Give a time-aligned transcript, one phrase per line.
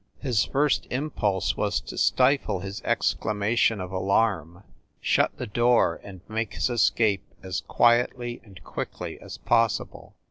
[0.17, 4.63] His first impulse was to stifle his exclama tion of alarm,
[4.99, 10.15] shut the door and make his escape as quietly and quickly as possible.